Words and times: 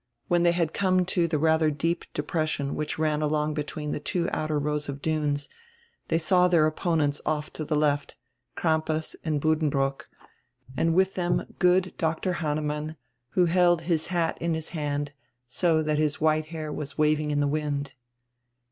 When 0.29 0.43
diey 0.43 0.53
had 0.53 0.73
come 0.73 1.05
to 1.05 1.27
die 1.27 1.37
radier 1.37 1.69
deep 1.77 2.05
depression 2.15 2.73
which 2.73 2.97
ran 2.97 3.21
along 3.21 3.53
between 3.53 3.91
die 3.91 4.01
two 4.03 4.27
outer 4.31 4.57
rows 4.57 4.89
of 4.89 4.99
dunes 4.99 5.47
diey 6.09 6.19
saw 6.19 6.49
dieir 6.49 6.67
opponents 6.67 7.21
off 7.23 7.53
to 7.53 7.63
die 7.65 7.75
left, 7.75 8.15
Crampas 8.55 9.15
and 9.23 9.39
Buddenbrook, 9.39 10.09
and 10.75 10.95
with 10.95 11.13
diem 11.13 11.45
good 11.59 11.93
Dr. 11.99 12.33
Hannemann, 12.41 12.95
who 13.33 13.45
held 13.45 13.81
his 13.83 14.07
hat 14.07 14.39
in 14.41 14.55
his 14.55 14.69
hand, 14.69 15.11
so 15.47 15.83
diat 15.83 15.97
his 15.99 16.19
white 16.19 16.45
hair 16.47 16.73
was 16.73 16.97
waving 16.97 17.29
in 17.29 17.39
die 17.39 17.45
wind. 17.45 17.93